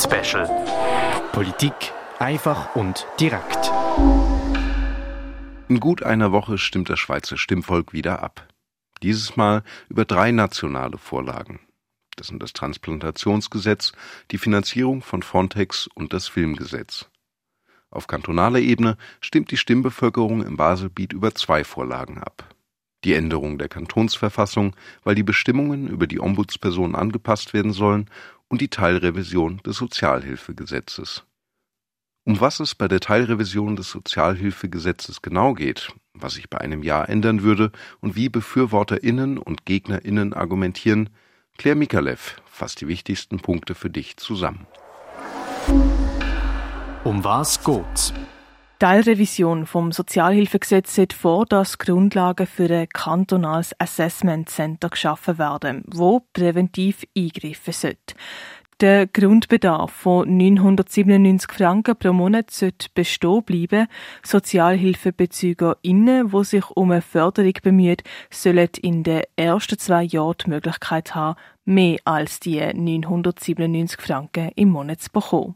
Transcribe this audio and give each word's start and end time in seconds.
Special. 0.00 0.48
Politik 1.32 1.74
einfach 2.18 2.74
und 2.74 3.06
direkt. 3.20 3.70
In 5.68 5.80
gut 5.80 6.02
einer 6.02 6.32
Woche 6.32 6.58
stimmt 6.58 6.88
das 6.88 6.98
Schweizer 6.98 7.36
Stimmvolk 7.36 7.92
wieder 7.92 8.22
ab. 8.22 8.48
Dieses 9.02 9.36
Mal 9.36 9.62
über 9.88 10.04
drei 10.04 10.30
nationale 10.30 10.98
Vorlagen. 10.98 11.60
Das 12.16 12.28
sind 12.28 12.42
das 12.42 12.52
Transplantationsgesetz, 12.52 13.92
die 14.30 14.38
Finanzierung 14.38 15.02
von 15.02 15.22
Frontex 15.22 15.88
und 15.94 16.12
das 16.12 16.28
Filmgesetz. 16.28 17.06
Auf 17.90 18.06
kantonaler 18.06 18.60
Ebene 18.60 18.96
stimmt 19.20 19.50
die 19.50 19.56
Stimmbevölkerung 19.56 20.44
im 20.44 20.56
Baselbiet 20.56 21.12
über 21.12 21.34
zwei 21.34 21.64
Vorlagen 21.64 22.18
ab 22.18 22.52
die 23.04 23.14
Änderung 23.14 23.58
der 23.58 23.68
Kantonsverfassung, 23.68 24.74
weil 25.02 25.14
die 25.14 25.22
Bestimmungen 25.22 25.88
über 25.88 26.06
die 26.06 26.20
Ombudsperson 26.20 26.94
angepasst 26.94 27.52
werden 27.52 27.72
sollen, 27.72 28.08
und 28.52 28.60
die 28.60 28.68
Teilrevision 28.68 29.62
des 29.64 29.78
Sozialhilfegesetzes. 29.78 31.24
Um 32.24 32.38
was 32.38 32.60
es 32.60 32.74
bei 32.74 32.86
der 32.86 33.00
Teilrevision 33.00 33.76
des 33.76 33.88
Sozialhilfegesetzes 33.90 35.22
genau 35.22 35.54
geht, 35.54 35.90
was 36.12 36.34
sich 36.34 36.50
bei 36.50 36.58
einem 36.58 36.82
Ja 36.82 37.02
ändern 37.02 37.42
würde 37.42 37.72
und 38.00 38.14
wie 38.14 38.28
BefürworterInnen 38.28 39.38
und 39.38 39.64
GegnerInnen 39.64 40.34
argumentieren, 40.34 41.08
Claire 41.56 41.78
Mikalev 41.78 42.42
fasst 42.44 42.82
die 42.82 42.88
wichtigsten 42.88 43.40
Punkte 43.40 43.74
für 43.74 43.88
dich 43.88 44.18
zusammen. 44.18 44.66
Um 47.04 47.24
was 47.24 47.64
geht's? 47.64 48.12
Teilrevision 48.82 49.64
vom 49.64 49.92
Sozialhilfegesetz 49.92 50.96
sieht 50.96 51.12
vor, 51.12 51.46
dass 51.46 51.78
Grundlagen 51.78 52.48
für 52.48 52.68
ein 52.68 52.88
kantonales 52.88 53.78
Assessment 53.78 54.48
Center 54.48 54.88
geschaffen 54.88 55.38
werden, 55.38 55.84
wo 55.86 56.22
präventiv 56.32 57.04
eingreifen 57.16 57.72
sollte. 57.72 58.16
Der 58.80 59.06
Grundbedarf 59.06 59.92
von 59.92 60.36
997 60.36 61.52
Franken 61.52 61.96
pro 61.96 62.12
Monat 62.12 62.50
sollte 62.50 62.88
bestehen 62.92 63.44
bleiben. 63.44 63.86
SozialhilfebezügerInnen, 64.24 66.32
die 66.32 66.44
sich 66.44 66.68
um 66.72 66.90
eine 66.90 67.02
Förderung 67.02 67.54
bemühen, 67.62 67.98
sollen 68.32 68.68
in 68.82 69.04
den 69.04 69.22
ersten 69.36 69.78
zwei 69.78 70.02
Jahren 70.02 70.38
die 70.44 70.50
Möglichkeit 70.50 71.14
haben, 71.14 71.38
mehr 71.64 71.98
als 72.04 72.40
die 72.40 72.58
997 72.58 74.00
Franken 74.00 74.50
im 74.56 74.70
Monat 74.70 75.02
zu 75.02 75.12
bekommen. 75.12 75.54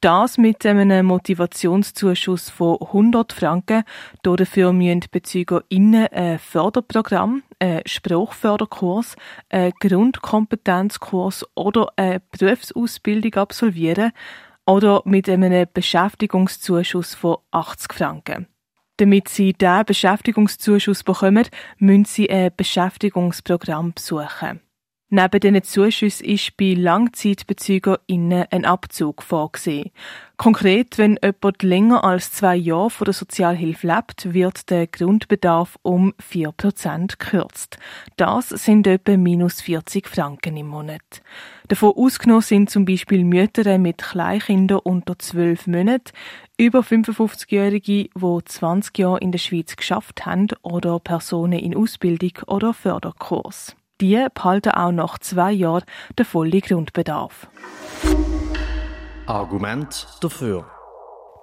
Das 0.00 0.38
mit 0.38 0.64
einem 0.66 1.06
Motivationszuschuss 1.06 2.50
von 2.50 2.78
100 2.80 3.32
Franken. 3.32 3.84
Dafür 4.22 4.72
müssen 4.72 5.00
die 5.00 5.08
BezügerInnen 5.08 6.08
ein 6.08 6.38
Förderprogramm, 6.38 7.42
einen 7.58 7.82
Sprachförderkurs, 7.86 9.16
einen 9.48 9.72
Grundkompetenzkurs 9.80 11.44
oder 11.54 11.88
eine 11.96 12.20
Berufsausbildung 12.30 13.34
absolvieren 13.34 14.12
oder 14.66 15.02
mit 15.04 15.28
einem 15.28 15.66
Beschäftigungszuschuss 15.72 17.14
von 17.14 17.38
80 17.50 17.92
Franken. 17.92 18.46
Damit 18.96 19.28
sie 19.28 19.52
diesen 19.52 19.84
Beschäftigungszuschuss 19.84 21.02
bekommen, 21.02 21.48
müssen 21.78 22.04
sie 22.04 22.30
ein 22.30 22.52
Beschäftigungsprogramm 22.56 23.92
besuchen. 23.92 24.60
Neben 25.10 25.38
diesen 25.38 25.62
Zuschüssen 25.62 26.26
ist 26.26 26.56
bei 26.56 26.74
LangzeitbezügerInnen 26.74 28.46
ein 28.50 28.64
Abzug 28.64 29.22
vorgesehen. 29.22 29.90
Konkret, 30.38 30.96
wenn 30.98 31.18
jemand 31.22 31.62
länger 31.62 32.02
als 32.04 32.32
zwei 32.32 32.56
Jahre 32.56 32.90
von 32.90 33.04
der 33.04 33.14
Sozialhilfe 33.14 33.86
lebt, 33.86 34.32
wird 34.32 34.70
der 34.70 34.86
Grundbedarf 34.86 35.78
um 35.82 36.14
4% 36.20 37.18
gekürzt. 37.18 37.78
Das 38.16 38.48
sind 38.48 38.86
etwa 38.86 39.16
minus 39.16 39.60
40 39.60 40.08
Franken 40.08 40.56
im 40.56 40.68
Monat. 40.68 41.22
Davon 41.68 41.92
ausgenommen 41.94 42.42
sind 42.42 42.70
zum 42.70 42.86
Beispiel 42.86 43.24
Mütter 43.24 43.78
mit 43.78 43.98
Kleinkindern 43.98 44.80
unter 44.82 45.18
12 45.18 45.66
Monaten, 45.66 46.12
über 46.58 46.80
55-Jährige, 46.80 48.08
die 48.14 48.44
20 48.44 48.98
Jahre 48.98 49.18
in 49.18 49.32
der 49.32 49.38
Schweiz 49.38 49.76
geschafft 49.76 50.24
haben 50.24 50.48
oder 50.62 50.98
Personen 50.98 51.58
in 51.58 51.76
Ausbildung 51.76 52.32
oder 52.46 52.72
Förderkurs. 52.72 53.76
Die 54.00 54.26
behalten 54.34 54.70
auch 54.70 54.92
nach 54.92 55.18
zwei 55.18 55.52
Jahren 55.52 55.84
den 56.18 56.26
vollen 56.26 56.60
Grundbedarf. 56.60 57.48
Argument 59.26 60.06
dafür. 60.20 60.66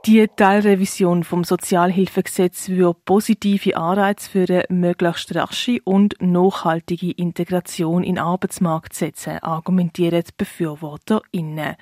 Die 0.08 0.28
Teilrevision 0.36 1.24
vom 1.24 1.44
Sozialhilfegesetz 1.44 2.70
würde 2.70 3.00
positive 3.06 3.78
Anreize 3.78 4.32
für 4.32 4.46
eine 4.50 4.66
möglichst 4.70 5.36
rasche 5.36 5.78
und 5.84 6.16
nachhaltige 6.20 7.12
Integration 7.12 8.04
in 8.04 8.16
den 8.16 8.24
Arbeitsmarkt 8.24 8.96
setzen, 8.96 9.38
argumentieren 9.44 10.24
die 10.28 10.32
BefürworterInnen. 10.36 11.76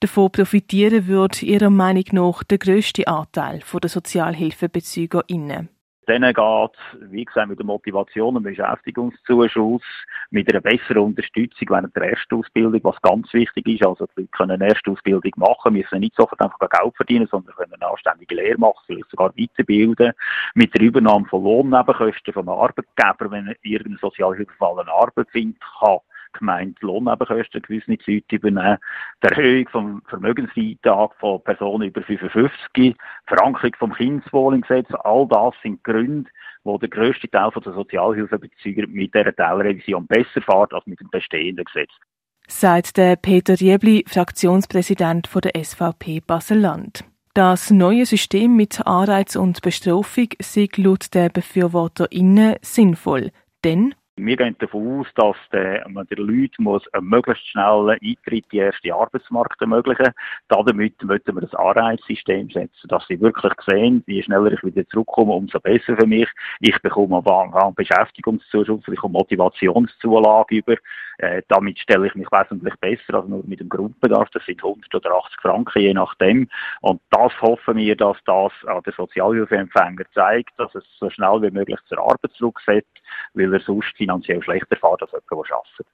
Davon 0.00 0.32
profitieren 0.32 1.06
würde 1.06 1.44
ihrer 1.44 1.68
Meinung 1.68 2.04
nach 2.12 2.44
der 2.44 2.56
grösste 2.56 3.06
Anteil 3.08 3.60
der 3.82 3.90
SozialhilfebezügerInnen. 3.90 5.68
Denen 6.08 6.32
geht 6.32 7.10
wie 7.10 7.24
gesagt, 7.24 7.48
mit 7.48 7.58
der 7.58 7.66
Motivation 7.66 8.36
und 8.36 8.42
Beschäftigungszuschuss, 8.42 9.82
mit 10.30 10.52
einer 10.52 10.60
besseren 10.60 11.02
Unterstützung 11.02 11.68
während 11.70 11.94
der 11.96 12.10
Erstausbildung, 12.10 12.80
was 12.84 13.00
ganz 13.02 13.32
wichtig 13.32 13.66
ist. 13.66 13.86
Also, 13.86 14.06
die 14.06 14.22
Leute 14.22 14.30
können 14.32 14.52
eine 14.52 14.68
Erstausbildung 14.68 15.32
machen, 15.36 15.72
müssen 15.72 16.00
nicht 16.00 16.14
sofort 16.16 16.40
einfach 16.40 16.58
Geld 16.58 16.96
verdienen, 16.96 17.28
sondern 17.30 17.54
können 17.54 17.74
eine 17.74 17.90
anständige 17.90 18.34
Lehre 18.34 18.58
machen, 18.58 18.82
vielleicht 18.86 19.10
sogar 19.10 19.32
weiterbilden. 19.36 20.12
Mit 20.54 20.74
der 20.74 20.82
Übernahme 20.82 21.26
von 21.26 21.42
Lohnnebenkosten 21.44 22.32
vom 22.32 22.48
Arbeitgeber, 22.48 23.30
wenn 23.30 23.54
irgendein 23.62 23.98
Sozialhilfefall 24.00 24.80
eine 24.80 24.92
Arbeit 24.92 25.28
findet, 25.30 25.60
kann 25.80 25.98
gemeint 26.38 26.80
Lohnnebenkosten 26.82 27.62
gewisse 27.62 27.98
Zeit 27.98 28.24
übernehmen, 28.30 28.78
die 29.22 29.28
Erhöhung 29.28 29.68
vom 29.68 30.02
Vermögensbeitrag 30.08 31.14
von 31.18 31.42
Personen 31.42 31.88
über 31.88 32.02
55, 32.02 32.96
Verankerung 33.26 33.72
vom 33.78 33.94
Kindeswohl 33.94 34.54
im 34.54 34.60
Gesetz, 34.62 34.88
all 35.04 35.26
das 35.28 35.54
sind 35.62 35.82
Gründe, 35.84 36.30
wo 36.64 36.78
der 36.78 36.88
grösste 36.88 37.28
Teil 37.28 37.50
der 37.50 37.72
Sozialhilfebezüger 37.72 38.86
mit 38.88 39.14
dieser 39.14 39.34
Teilrevision 39.34 40.06
besser 40.06 40.42
fährt 40.42 40.72
als 40.72 40.86
mit 40.86 41.00
dem 41.00 41.10
bestehenden 41.10 41.64
Gesetz. 41.64 41.90
Sagt 42.48 42.96
der 42.96 43.16
Peter 43.16 43.58
Riebli, 43.58 44.04
Fraktionspräsident 44.06 45.28
der 45.34 45.64
SVP 45.64 46.20
Basel-Land. 46.24 47.04
Das 47.34 47.70
neue 47.70 48.06
System 48.06 48.56
mit 48.56 48.86
Anreiz 48.86 49.36
und 49.36 49.60
Bestrafung 49.60 50.28
sei 50.40 50.68
laut 50.76 51.12
der 51.12 51.28
BefürworterInnen 51.28 52.56
sinnvoll, 52.62 53.30
denn 53.62 53.94
wir 54.18 54.36
gehen 54.36 54.56
davon 54.58 55.00
aus, 55.00 55.06
dass 55.14 55.36
der, 55.52 55.86
man 55.88 56.06
den 56.06 56.18
Leuten 56.26 56.62
muss 56.62 56.82
einen 56.94 57.08
möglichst 57.08 57.46
schnellen 57.48 57.90
Eintritt 57.90 58.46
in 58.50 58.58
den 58.58 58.60
ersten 58.60 58.92
Arbeitsmarkt 58.92 59.60
ermöglichen. 59.60 60.12
Damit 60.48 61.02
möchten 61.02 61.34
wir 61.34 61.42
das 61.42 61.54
Anreizsystem 61.54 62.50
setzen, 62.50 62.88
dass 62.88 63.06
sie 63.06 63.20
wirklich 63.20 63.52
sehen, 63.66 64.02
je 64.06 64.22
schneller 64.22 64.52
ich 64.52 64.62
wieder 64.64 64.88
zurückkomme, 64.88 65.32
umso 65.32 65.60
besser 65.60 65.96
für 65.96 66.06
mich. 66.06 66.28
Ich 66.60 66.80
bekomme 66.80 67.22
einen 67.26 67.74
Beschäftigungszuschuss, 67.74 68.80
ich 68.80 68.86
bekomme 68.86 69.18
Motivationszulage 69.18 70.56
über. 70.56 70.76
Äh, 71.18 71.42
damit 71.48 71.78
stelle 71.78 72.06
ich 72.06 72.14
mich 72.14 72.30
wesentlich 72.30 72.74
besser 72.76 73.14
als 73.14 73.28
nur 73.28 73.42
mit 73.46 73.60
dem 73.60 73.68
Grundbedarf. 73.68 74.28
Das 74.30 74.44
sind 74.44 74.62
100 74.62 74.94
oder 74.94 75.14
80 75.16 75.40
Franken, 75.40 75.80
je 75.80 75.94
nachdem. 75.94 76.48
Und 76.80 77.00
das 77.10 77.32
hoffen 77.40 77.76
wir, 77.76 77.96
dass 77.96 78.16
das 78.26 78.52
an 78.66 78.82
den 78.82 78.92
Sozialhilfeempfänger 78.96 80.04
zeigt, 80.14 80.58
dass 80.58 80.74
es 80.74 80.84
so 80.98 81.08
schnell 81.10 81.42
wie 81.42 81.50
möglich 81.50 81.80
zur 81.88 81.98
Arbeit 81.98 82.32
zurücksetzt, 82.36 83.02
weil 83.34 83.52
er 83.52 83.60
sonst 83.60 83.96
finanziell 83.96 84.42
schlechter 84.42 84.76
fährt 84.76 85.02
als 85.02 85.12
jemand, 85.12 85.48
der 85.48 85.56
arbeitet. 85.56 85.86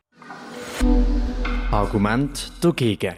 Argument 1.72 2.52
dagegen. 2.62 3.14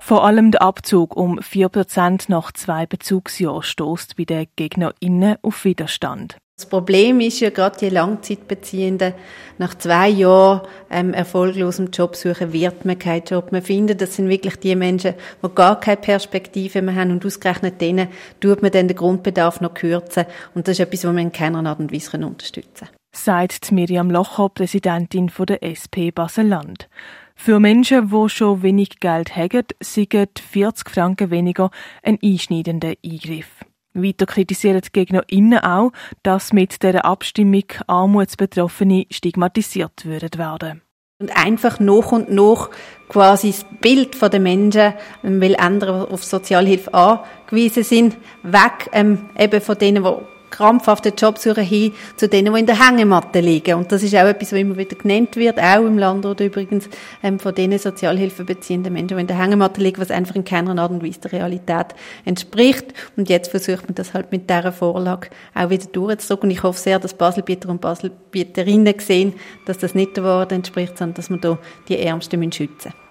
Vor 0.00 0.24
allem 0.24 0.50
der 0.52 0.62
Abzug 0.62 1.16
um 1.16 1.40
4% 1.40 2.26
nach 2.28 2.52
zwei 2.52 2.86
Bezugsjahren 2.86 3.62
stößt 3.62 4.16
bei 4.16 4.24
den 4.24 4.46
GegnerInnen 4.54 5.36
auf 5.42 5.64
Widerstand. 5.64 6.38
Das 6.56 6.64
Problem 6.64 7.20
ist 7.20 7.40
ja 7.40 7.50
gerade 7.50 7.76
die 7.76 7.90
Langzeitbeziehenden. 7.90 9.12
Nach 9.58 9.74
zwei 9.74 10.08
Jahren 10.08 10.62
ähm, 10.90 11.12
erfolglosem 11.12 11.90
Jobsuchen 11.90 12.54
wird 12.54 12.86
man 12.86 12.98
keinen 12.98 13.24
Job 13.24 13.52
mehr 13.52 13.60
finden. 13.60 13.98
Das 13.98 14.16
sind 14.16 14.30
wirklich 14.30 14.56
die 14.56 14.74
Menschen, 14.74 15.12
die 15.42 15.54
gar 15.54 15.78
keine 15.78 15.98
Perspektive 15.98 16.80
mehr 16.80 16.94
haben 16.94 17.10
und 17.10 17.26
ausgerechnet 17.26 17.82
denen 17.82 18.08
tut 18.40 18.62
man 18.62 18.70
dann 18.70 18.88
den 18.88 18.96
Grundbedarf 18.96 19.60
noch 19.60 19.74
kürzen. 19.74 20.24
Und 20.54 20.66
das 20.66 20.78
ist 20.78 20.86
etwas, 20.86 21.04
was 21.04 21.12
man 21.12 21.24
in 21.24 21.32
keiner 21.32 21.62
Art 21.68 21.78
und 21.78 21.92
Weise 21.92 22.16
unterstützen 22.16 22.86
kann. 22.86 22.96
Sagt 23.14 23.70
Miriam 23.70 24.10
Locher, 24.10 24.48
Präsidentin 24.48 25.30
der 25.38 25.62
SP 25.62 26.08
Basel-Land. 26.10 26.88
Für 27.34 27.60
Menschen, 27.60 28.08
die 28.08 28.28
schon 28.30 28.62
wenig 28.62 29.00
Geld 29.00 29.36
haben, 29.36 29.66
sind 29.82 30.14
40 30.38 30.88
Franken 30.88 31.30
weniger 31.30 31.70
ein 32.02 32.18
einschneidender 32.22 32.94
Eingriff. 33.04 33.60
Weiter 34.02 34.26
kritisieren 34.26 34.80
die 34.80 34.92
GegnerInnen 34.92 35.58
auch, 35.60 35.92
dass 36.22 36.52
mit 36.52 36.82
der 36.82 37.04
Abstimmung 37.04 37.64
Armutsbetroffene 37.86 39.06
stigmatisiert 39.10 40.04
würden 40.04 40.38
werden. 40.38 40.82
Und 41.18 41.34
einfach 41.34 41.80
noch 41.80 42.12
und 42.12 42.30
noch 42.30 42.70
quasi 43.08 43.50
das 43.50 43.64
Bild 43.80 44.20
der 44.20 44.38
Menschen, 44.38 44.92
ähm, 45.24 45.40
weil 45.40 45.56
andere 45.56 46.10
auf 46.10 46.22
Sozialhilfe 46.22 46.92
angewiesen 46.92 47.84
sind, 47.84 48.18
weg 48.42 48.90
ähm, 48.92 49.30
eben 49.38 49.62
von 49.62 49.78
denen, 49.78 50.04
die 50.04 50.35
krampfhaften 50.50 51.12
Jobsuche 51.16 51.60
hin 51.60 51.92
zu 52.16 52.28
denen, 52.28 52.52
die 52.52 52.60
in 52.60 52.66
der 52.66 52.86
Hängematte 52.86 53.40
liegen. 53.40 53.74
Und 53.74 53.92
das 53.92 54.02
ist 54.02 54.14
auch 54.14 54.26
etwas, 54.26 54.52
was 54.52 54.60
immer 54.60 54.76
wieder 54.76 54.96
genannt 54.96 55.36
wird, 55.36 55.58
auch 55.58 55.84
im 55.84 55.98
Landrat 55.98 56.40
übrigens, 56.40 56.88
ähm, 57.22 57.38
von 57.38 57.54
denen 57.54 57.78
Sozialhilfe 57.78 58.44
beziehenden 58.44 58.92
Menschen, 58.92 59.16
die 59.16 59.20
in 59.20 59.26
der 59.26 59.38
Hängematte 59.38 59.80
liegen, 59.80 60.00
was 60.00 60.10
einfach 60.10 60.34
in 60.34 60.44
keiner 60.44 60.76
Art 60.80 60.90
und 60.90 61.04
Weise 61.04 61.20
der 61.20 61.32
Realität 61.32 61.94
entspricht. 62.24 62.94
Und 63.16 63.28
jetzt 63.28 63.50
versucht 63.50 63.84
man 63.84 63.94
das 63.94 64.14
halt 64.14 64.32
mit 64.32 64.48
dieser 64.48 64.72
Vorlage 64.72 65.28
auch 65.54 65.70
wieder 65.70 65.86
durchzudrücken. 65.86 66.48
Und 66.48 66.56
ich 66.56 66.62
hoffe 66.62 66.80
sehr, 66.80 66.98
dass 66.98 67.14
Baselbieter 67.14 67.68
und 67.68 67.80
Baselbieterinnen 67.80 68.94
sehen, 68.98 69.34
dass 69.66 69.78
das 69.78 69.94
nicht 69.94 70.16
der 70.16 70.24
Wahrheit 70.24 70.52
entspricht, 70.52 70.98
sondern 70.98 71.14
dass 71.14 71.30
man 71.30 71.40
da 71.40 71.58
die 71.88 71.98
Ärmsten 71.98 72.52
schützen 72.52 72.92
müssen. 72.92 73.06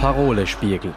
Parolespiegel 0.00 0.94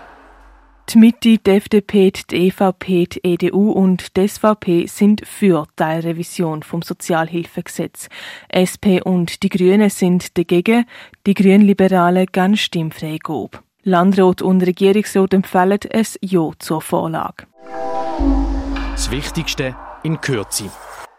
die 0.90 0.98
Mitte, 0.98 1.38
die 1.38 1.52
FDP, 1.52 2.12
die 2.30 2.48
EVP, 2.48 3.08
die 3.08 3.24
EDU 3.24 3.72
und 3.72 4.16
die 4.18 4.28
SVP 4.28 4.88
sind 4.88 5.26
für 5.26 5.66
Teilrevision 5.76 6.64
vom 6.64 6.82
Sozialhilfegesetz. 6.82 8.10
SP 8.52 9.02
und 9.04 9.44
die 9.44 9.50
Grünen 9.50 9.90
sind 9.90 10.38
dagegen, 10.38 10.86
die 11.26 11.34
Grünliberalen 11.34 12.28
ganz 12.32 12.60
stimmfrei 12.60 13.18
gob. 13.22 13.64
Landrat 13.84 14.42
und 14.42 14.62
Regierungsrat 14.62 15.34
empfehlen 15.34 15.80
es 15.90 16.20
Ja 16.22 16.52
zur 16.60 16.82
Vorlage. 16.82 17.48
Das 18.92 19.10
Wichtigste 19.10 19.76
in 20.04 20.20
Kürze. 20.22 20.70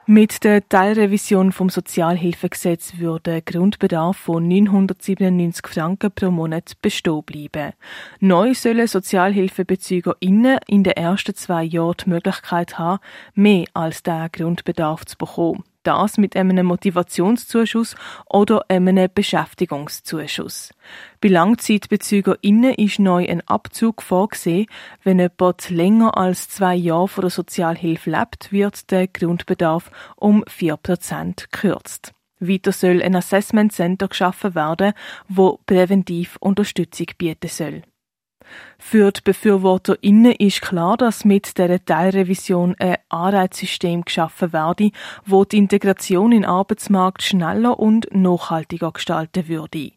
Mit 0.06 0.42
der 0.42 0.68
Teilrevision 0.68 1.52
vom 1.52 1.70
Sozialhilfegesetz 1.70 2.98
würde 2.98 3.40
Grundbedarf 3.40 4.16
von 4.16 4.48
997 4.48 5.64
Franken 5.68 6.10
pro 6.10 6.32
Monat 6.32 6.72
bestehen 6.82 7.22
bleiben. 7.22 7.72
Neu 8.18 8.52
sollen 8.52 8.88
SozialhilfebezügerInnen 8.88 10.58
in 10.66 10.82
den 10.82 10.94
ersten 10.94 11.36
zwei 11.36 11.62
Jahren 11.62 11.94
die 12.04 12.10
Möglichkeit 12.10 12.80
haben, 12.80 12.98
mehr 13.34 13.66
als 13.74 14.02
diesen 14.02 14.32
Grundbedarf 14.32 15.04
zu 15.04 15.16
bekommen 15.16 15.62
das 15.82 16.18
mit 16.18 16.36
einem 16.36 16.66
Motivationszuschuss 16.66 17.94
oder 18.28 18.64
einem 18.68 19.08
Beschäftigungszuschuss. 19.14 20.72
Bei 21.20 21.28
LangzeitbezügerInnen 21.28 22.74
ist 22.74 22.98
neu 22.98 23.28
ein 23.28 23.46
Abzug 23.48 24.02
vorgesehen. 24.02 24.66
Wenn 25.02 25.18
jemand 25.18 25.70
länger 25.70 26.16
als 26.16 26.48
zwei 26.48 26.74
Jahre 26.74 27.08
von 27.08 27.22
der 27.22 27.30
Sozialhilfe 27.30 28.10
lebt, 28.10 28.52
wird 28.52 28.90
der 28.90 29.08
Grundbedarf 29.08 29.90
um 30.16 30.44
4% 30.44 31.48
gekürzt. 31.50 32.12
Weiter 32.40 32.72
soll 32.72 33.02
ein 33.02 33.14
Assessment 33.14 33.72
Center 33.72 34.08
geschaffen 34.08 34.54
werden, 34.54 34.94
wo 35.28 35.60
präventiv 35.64 36.36
Unterstützung 36.40 37.06
bieten 37.16 37.48
soll. 37.48 37.82
Für 38.78 39.12
die 39.12 39.20
BefürworterInnen 39.20 40.32
ist 40.32 40.62
klar, 40.62 40.96
dass 40.96 41.24
mit 41.24 41.56
der 41.58 41.84
Teilrevision 41.84 42.74
ein 42.78 42.96
Anreizsystem 43.08 44.02
geschaffen 44.02 44.52
werde, 44.52 44.90
wo 45.24 45.44
die 45.44 45.58
Integration 45.58 46.32
in 46.32 46.42
den 46.42 46.50
Arbeitsmarkt 46.50 47.22
schneller 47.22 47.78
und 47.78 48.08
nachhaltiger 48.12 48.92
gestalten 48.92 49.48
würde. 49.48 49.92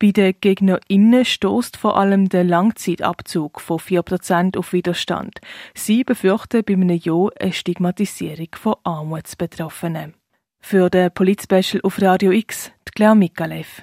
Bei 0.00 0.12
den 0.12 0.34
GegnerInnen 0.40 1.24
stößt 1.24 1.76
vor 1.76 1.96
allem 1.96 2.28
der 2.28 2.44
Langzeitabzug 2.44 3.60
von 3.60 3.78
4% 3.78 4.56
auf 4.56 4.72
Widerstand. 4.72 5.40
Sie 5.74 6.04
befürchten 6.04 6.62
bei 6.64 6.74
einem 6.74 7.00
Ja 7.02 7.26
eine 7.40 7.52
Stigmatisierung 7.52 8.48
von 8.54 8.76
Armutsbetroffenen. 8.84 10.14
Für 10.60 10.88
den 10.88 11.10
Politspecial 11.12 11.80
auf 11.82 12.00
Radio 12.00 12.30
X, 12.30 12.70
Claire 12.94 13.16
Mikalev. 13.16 13.82